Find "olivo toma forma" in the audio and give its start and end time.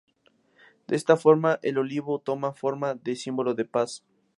1.77-2.95